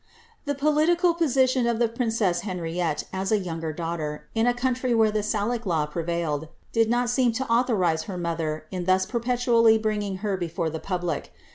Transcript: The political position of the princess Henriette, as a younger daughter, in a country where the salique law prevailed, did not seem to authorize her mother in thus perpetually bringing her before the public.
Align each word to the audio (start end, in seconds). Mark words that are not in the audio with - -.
The 0.45 0.55
political 0.55 1.13
position 1.13 1.67
of 1.67 1.77
the 1.77 1.87
princess 1.87 2.39
Henriette, 2.39 3.03
as 3.13 3.31
a 3.31 3.37
younger 3.37 3.71
daughter, 3.71 4.25
in 4.33 4.47
a 4.47 4.53
country 4.55 4.95
where 4.95 5.11
the 5.11 5.21
salique 5.21 5.67
law 5.67 5.85
prevailed, 5.85 6.47
did 6.71 6.89
not 6.89 7.07
seem 7.07 7.33
to 7.33 7.45
authorize 7.45 8.05
her 8.05 8.17
mother 8.17 8.65
in 8.71 8.85
thus 8.85 9.05
perpetually 9.05 9.77
bringing 9.77 10.17
her 10.25 10.37
before 10.37 10.71
the 10.71 10.79
public. 10.79 11.31